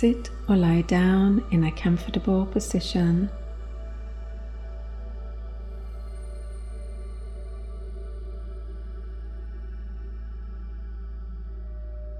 [0.00, 3.28] Sit or lie down in a comfortable position.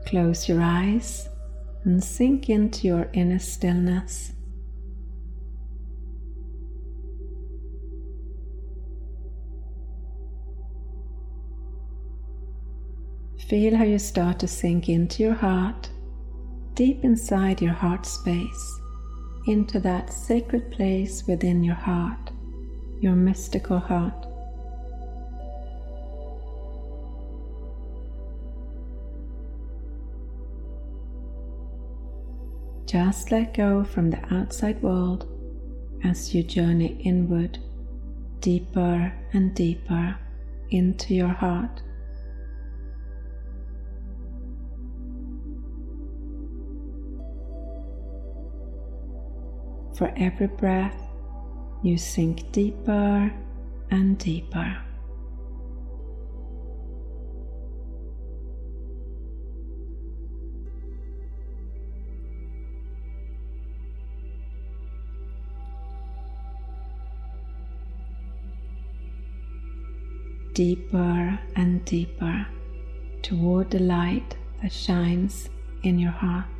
[0.04, 1.30] Close your eyes
[1.84, 4.32] and sink into your inner stillness.
[13.48, 15.89] Feel how you start to sink into your heart,
[16.74, 18.80] deep inside your heart space,
[19.46, 22.30] into that sacred place within your heart,
[23.00, 24.26] your mystical heart.
[32.86, 35.26] Just let go from the outside world
[36.02, 37.58] as you journey inward,
[38.40, 40.16] deeper and deeper
[40.70, 41.82] into your heart.
[50.00, 50.96] For every breath,
[51.82, 53.30] you sink deeper
[53.90, 54.78] and deeper.
[70.54, 72.46] Deeper and deeper
[73.20, 75.50] toward the light that shines
[75.82, 76.59] in your heart.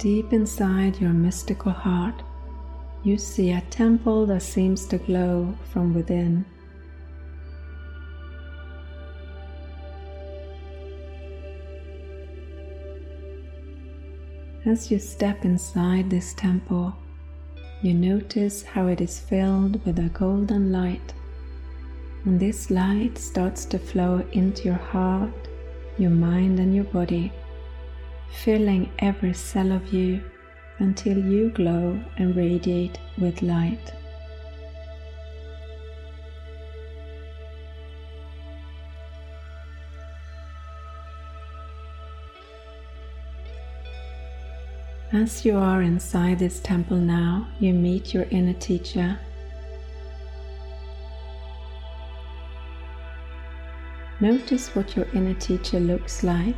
[0.00, 2.22] Deep inside your mystical heart,
[3.02, 6.42] you see a temple that seems to glow from within.
[14.64, 16.96] As you step inside this temple,
[17.82, 21.12] you notice how it is filled with a golden light.
[22.24, 25.48] And this light starts to flow into your heart,
[25.98, 27.30] your mind, and your body
[28.30, 30.22] filling every cell of you
[30.78, 33.92] until you glow and radiate with light.
[45.12, 49.18] As you are inside this temple now, you meet your inner teacher.
[54.20, 56.54] Notice what your inner teacher looks like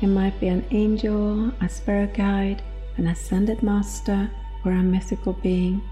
[0.00, 2.62] it might be an angel, a spirit guide,
[2.96, 4.30] an ascended master,
[4.64, 5.82] or a mythical being.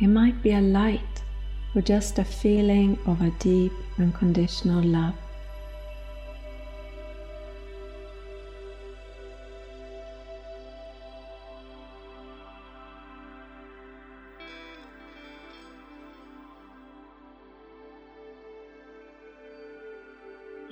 [0.00, 1.22] It might be a light
[1.74, 5.14] or just a feeling of a deep, unconditional love.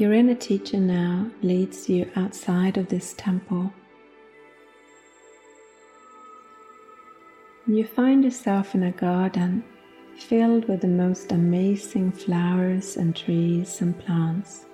[0.05, 3.73] Your inner teacher now leads you outside of this temple.
[7.67, 9.65] You find yourself in a garden
[10.19, 14.67] filled with the most amazing flowers and trees and plants.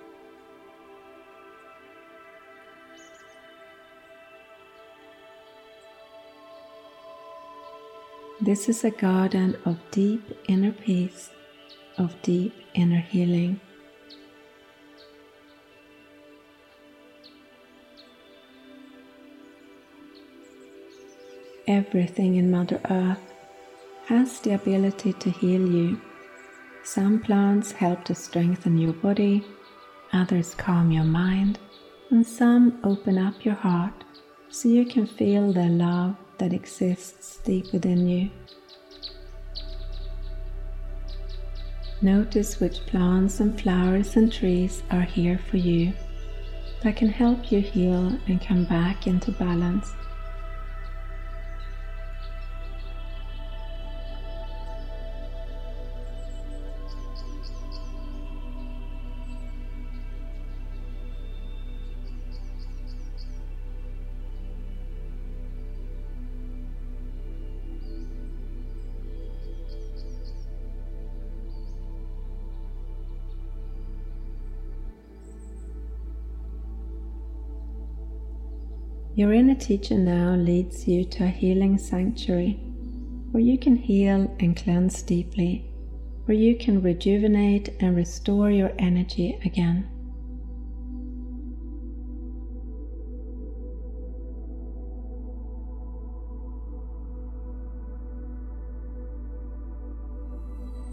[8.41, 11.29] This is a garden of deep inner peace,
[11.97, 13.61] of deep inner healing.
[21.67, 23.21] Everything in Mother Earth
[24.05, 26.01] has the ability to heal you.
[26.83, 29.45] Some plants help to strengthen your body,
[30.11, 31.59] others calm your mind,
[32.09, 33.93] and some open up your heart
[34.49, 38.31] so you can feel the love that exists deep within you.
[42.01, 45.93] Notice which plants and flowers and trees are here for you
[46.81, 49.93] that can help you heal and come back into balance.
[79.61, 82.53] teacher now leads you to a healing sanctuary
[83.31, 85.63] where you can heal and cleanse deeply,
[86.25, 89.87] where you can rejuvenate and restore your energy again.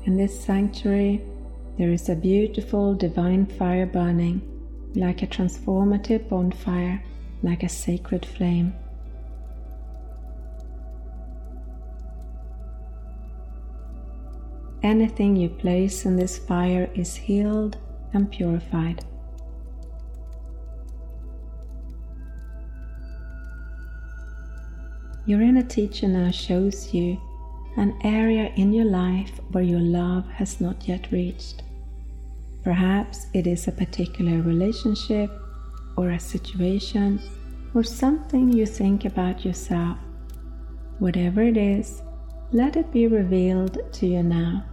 [0.04, 1.22] In this sanctuary,
[1.78, 4.42] there is a beautiful divine fire burning,
[4.94, 7.02] like a transformative bonfire
[7.42, 8.74] like a sacred flame.
[14.82, 17.76] Anything you place in this fire is healed
[18.12, 19.04] and purified.
[25.26, 27.20] Your inner teacher now shows you
[27.76, 31.62] an area in your life where your love has not yet reached.
[32.64, 35.30] Perhaps it is a particular relationship
[35.98, 37.20] or a situation
[37.74, 39.98] or something you think about yourself.
[41.00, 42.02] Whatever it is,
[42.52, 44.64] let it be revealed to you now.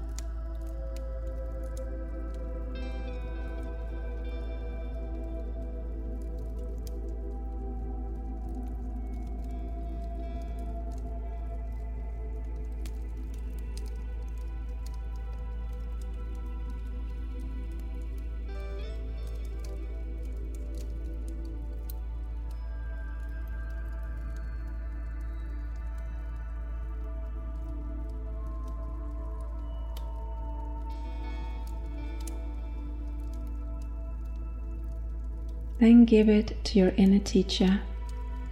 [35.80, 37.82] Then give it to your inner teacher.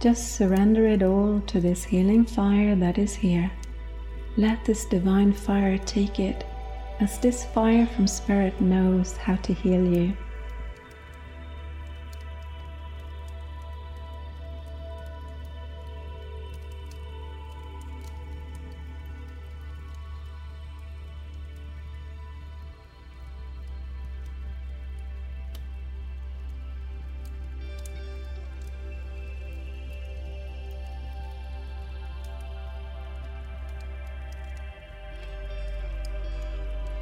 [0.00, 3.50] Just surrender it all to this healing fire that is here.
[4.36, 6.44] Let this divine fire take it,
[7.00, 10.16] as this fire from Spirit knows how to heal you.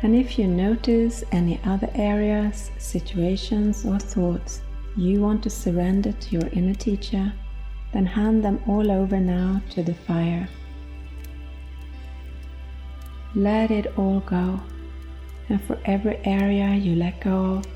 [0.03, 4.63] And if you notice any other areas, situations, or thoughts
[4.97, 7.33] you want to surrender to your inner teacher,
[7.93, 10.49] then hand them all over now to the fire.
[13.35, 14.61] Let it all go,
[15.49, 17.67] and for every area you let go of,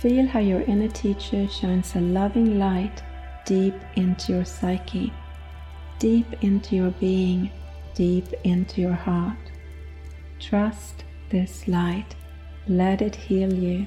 [0.00, 3.02] feel how your inner teacher shines a loving light
[3.46, 5.12] deep into your psyche,
[5.98, 7.50] deep into your being,
[7.94, 9.38] deep into your heart.
[10.38, 12.14] Trust this light.
[12.68, 13.86] Let it heal you.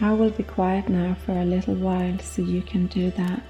[0.00, 3.42] I will be quiet now for a little while so you can do that.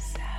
[0.00, 0.29] Zap.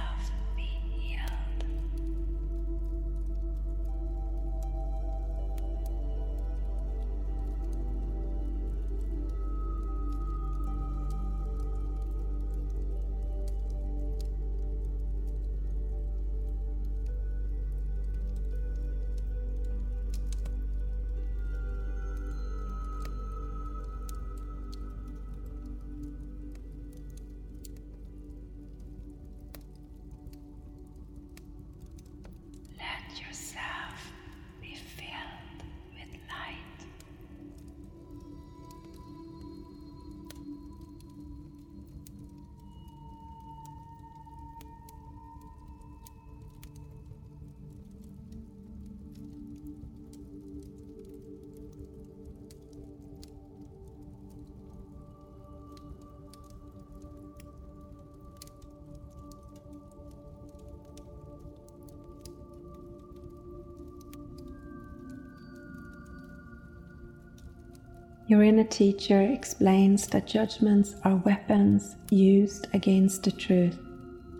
[68.31, 73.77] Your inner teacher explains that judgments are weapons used against the truth,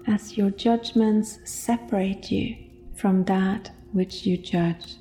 [0.07, 2.55] as your judgments separate you
[2.95, 4.95] from that which you judge.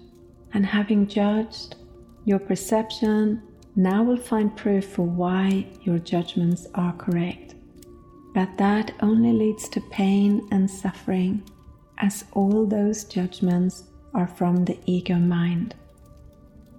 [0.55, 1.77] And having judged,
[2.25, 3.41] your perception
[3.77, 7.55] now will find proof for why your judgments are correct.
[8.35, 11.49] But that only leads to pain and suffering,
[11.99, 15.77] as all those judgments are from the ego mind.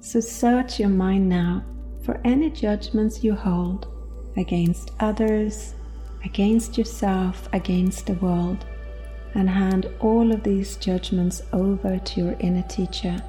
[0.02, 1.64] So search your mind now
[2.04, 3.88] for any judgments you hold
[4.38, 5.76] against others,
[6.24, 8.66] against yourself, against the world,
[9.34, 13.22] and hand all of these judgments over to your inner teacher.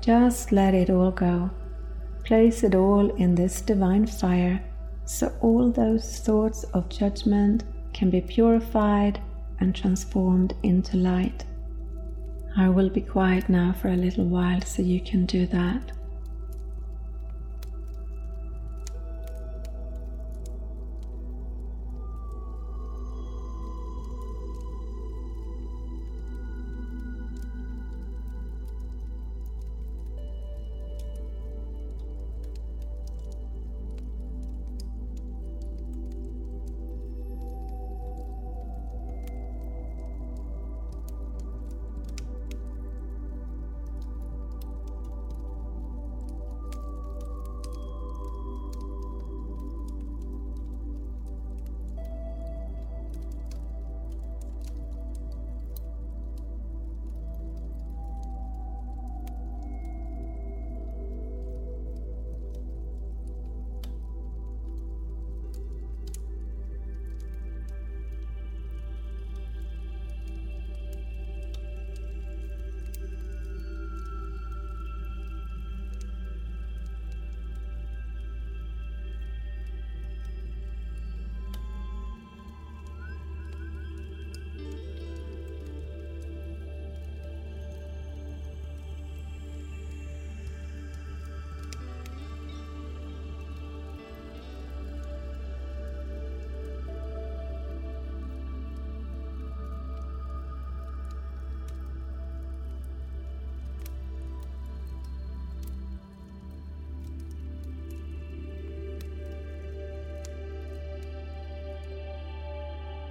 [0.00, 1.50] Just let it all go.
[2.24, 4.62] Place it all in this divine fire
[5.08, 7.64] so all those thoughts of judgment
[7.94, 9.18] can be purified
[9.58, 11.44] and transformed into light.
[12.56, 15.92] I will be quiet now for a little while so you can do that.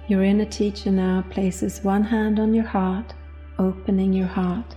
[0.08, 3.12] Your inner teacher now places one hand on your heart,
[3.58, 4.74] opening your heart,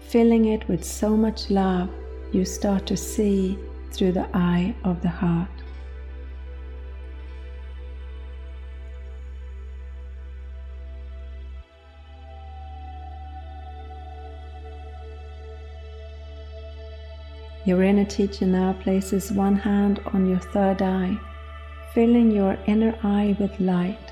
[0.00, 1.88] filling it with so much love
[2.32, 3.56] you start to see
[3.92, 5.48] through the eye of the heart.
[17.64, 21.16] Your inner teacher now places one hand on your third eye,
[21.94, 24.11] filling your inner eye with light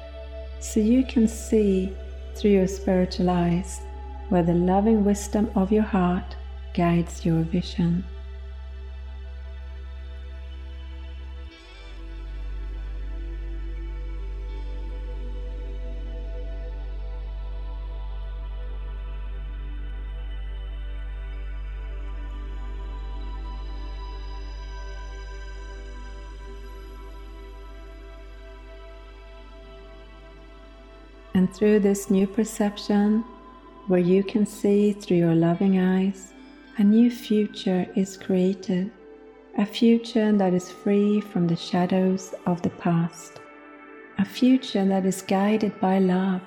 [0.61, 1.93] so you can see
[2.35, 3.81] through your spiritual eyes
[4.29, 6.37] where the loving wisdom of your heart
[6.75, 8.05] guides your vision.
[31.35, 33.25] And through this new perception,
[33.87, 36.33] where you can see through your loving eyes,
[36.79, 38.91] a new future is created,
[39.59, 43.41] a future that is free from the shadows of the past,
[44.19, 46.41] a future that is guided by love,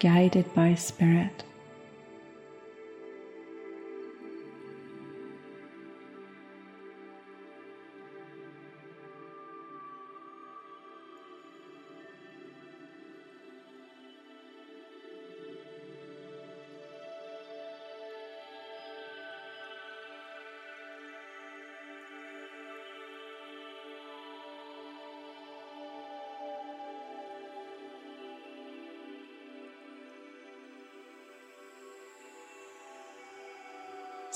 [0.00, 1.44] guided by spirit.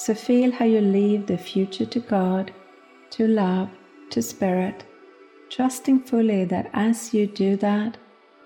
[0.08, 2.50] So feel how you leave the future to God,
[3.10, 3.68] to love,
[4.08, 4.86] to Spirit,
[5.50, 7.98] trusting fully that as you do that,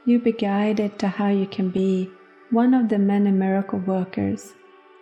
[0.04, 2.10] you be guided to how you can be
[2.50, 4.54] one of the many miracle workers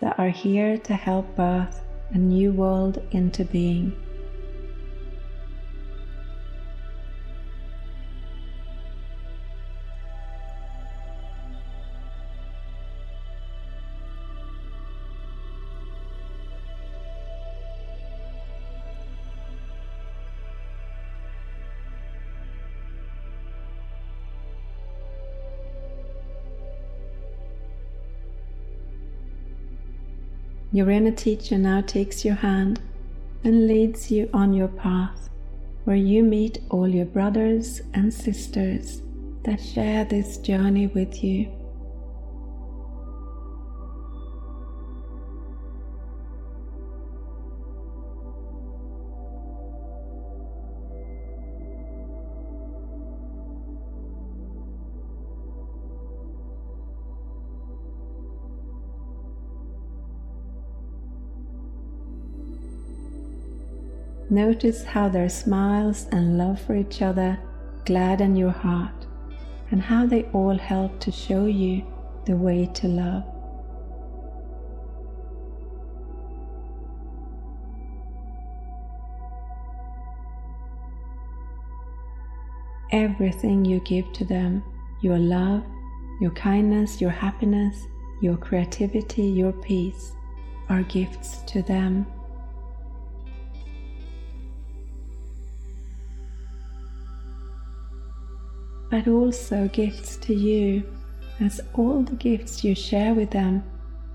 [0.03, 3.97] that are here to help birth a new world into being.
[30.73, 32.81] Your inner teacher now takes your hand
[33.43, 35.29] and leads you on your path
[35.85, 39.03] where you meet all your brothers and sisters
[39.45, 41.51] that share this journey with you.
[64.33, 67.39] Notice how their smiles and love for each other
[67.85, 69.07] gladden your heart,
[69.73, 71.85] and how they all help to show you
[72.27, 73.25] the way to love.
[82.93, 84.63] Everything you give to them,
[85.01, 85.65] your love,
[86.21, 87.87] your kindness, your happiness,
[88.21, 90.13] your creativity, your peace,
[90.69, 92.07] are gifts to them.
[98.91, 100.83] But also gifts to you,
[101.41, 103.63] as all the gifts you share with them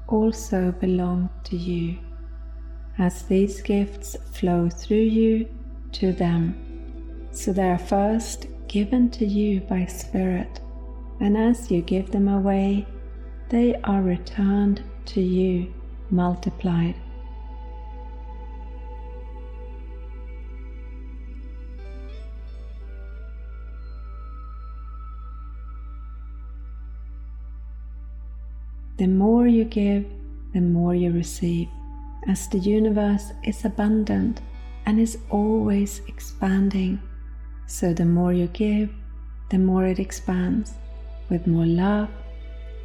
[0.08, 1.98] also belong to you,
[2.98, 5.48] as these gifts flow through you
[5.94, 6.56] to them.
[7.32, 10.60] So they are first given to you by Spirit,
[11.20, 12.86] and as you give them away,
[13.50, 15.74] they are returned to you
[16.12, 16.96] multiplied.
[28.98, 30.06] The more you give,
[30.54, 31.68] the more you receive,
[32.30, 34.40] as the universe is abundant
[34.86, 37.02] and is always expanding.
[37.68, 38.90] So the more you give,
[39.50, 40.76] the more it expands
[41.30, 42.10] with more love,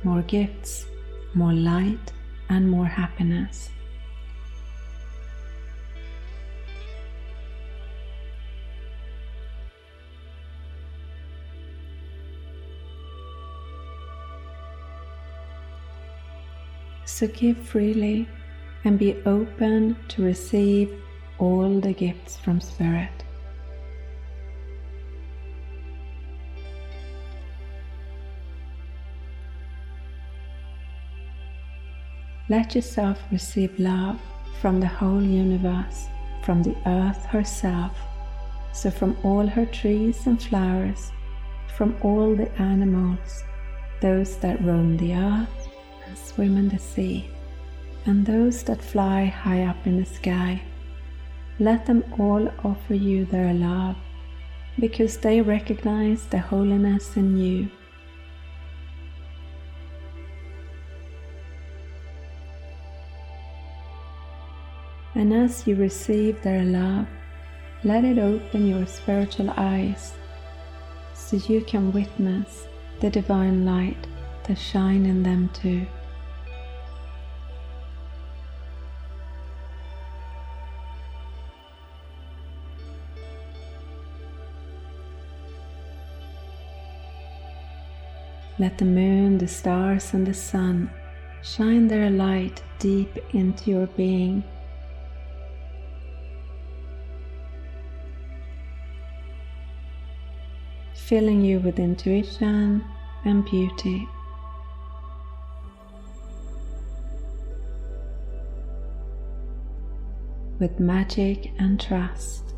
[0.02, 0.84] more gifts,
[1.34, 2.12] more light,
[2.48, 3.70] and more happiness.
[17.20, 18.26] So give freely
[18.82, 20.90] and be open to receive
[21.36, 23.12] all the gifts from Spirit.
[32.48, 34.18] Let yourself receive love
[34.62, 36.06] from the whole universe,
[36.42, 37.98] from the earth herself,
[38.72, 41.12] so from all her trees and flowers,
[41.76, 43.44] from all the animals,
[44.00, 45.59] those that roam the earth,
[46.16, 47.30] swim in the sea,
[48.06, 50.62] and those that fly high up in the sky.
[51.58, 53.96] Let them all offer you their love,
[54.78, 57.70] because they recognize the holiness in you.
[65.14, 67.06] And as you receive their love,
[67.84, 70.14] let it open your spiritual eyes
[71.14, 72.66] so you can witness
[73.00, 74.06] the divine light
[74.44, 75.86] that shine in them too.
[88.60, 90.90] Let the moon, the stars, and the sun
[91.42, 94.44] shine their light deep into your being.
[100.92, 102.84] Filling you with intuition
[103.24, 104.06] and beauty.
[110.58, 112.49] With magic and trust.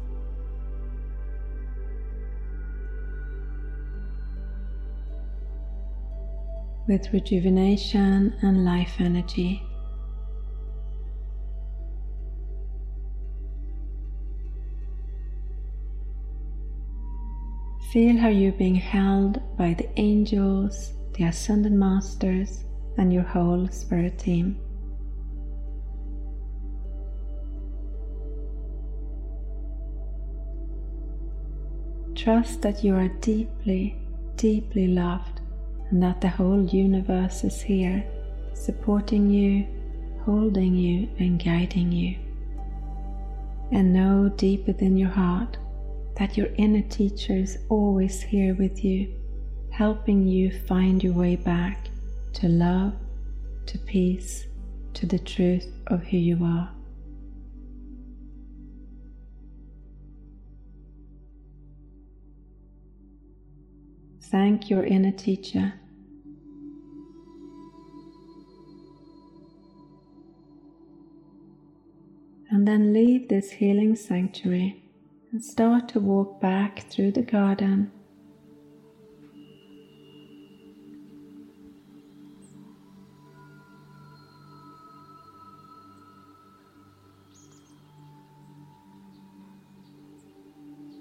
[6.87, 9.63] With rejuvenation and life energy.
[17.93, 22.65] Feel how you're being held by the angels, the ascended masters,
[22.97, 24.59] and your whole spirit team.
[32.15, 33.97] Trust that you are deeply,
[34.37, 35.32] deeply loved
[35.93, 38.03] and that the whole universe is here,
[38.55, 39.67] supporting you,
[40.25, 42.17] holding you, and guiding you.
[43.71, 45.59] And know deep within your heart
[46.17, 49.15] that your inner teacher is always here with you,
[49.71, 51.89] helping you find your way back
[52.35, 52.95] to love,
[53.67, 54.47] to peace,
[54.95, 56.71] to the truth of who you are.
[64.23, 65.75] Thank your inner teacher
[72.63, 74.85] And then leave this healing sanctuary
[75.33, 77.91] and start to walk back through the garden.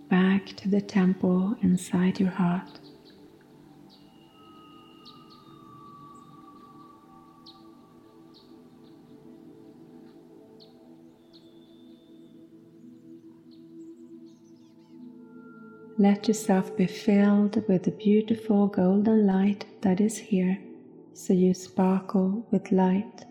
[0.10, 2.80] Back to the temple inside your heart.
[16.02, 20.58] Let yourself be filled with the beautiful golden light that is here,
[21.14, 23.24] so you sparkle with light.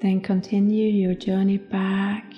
[0.00, 2.32] Then continue your journey back,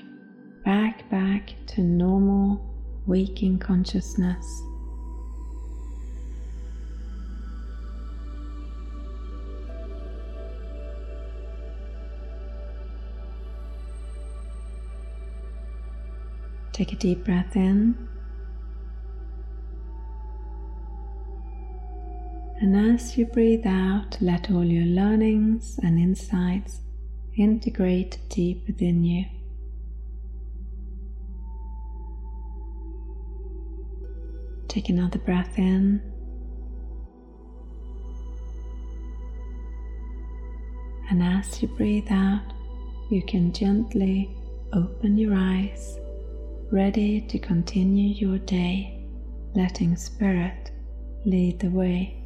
[0.65, 2.61] back, back to normal
[3.07, 4.68] waking consciousness.
[16.79, 18.09] Take a deep breath in.
[22.61, 26.83] And as you breathe out, let all your learnings and insights
[27.37, 29.25] integrate deep within you.
[34.69, 36.01] Take another breath in.
[41.11, 42.53] And as you breathe out,
[43.11, 44.31] you can gently
[44.73, 45.99] open your eyes
[46.71, 49.03] ready to continue your day,
[49.55, 50.71] letting Spirit
[51.25, 52.23] lead the way.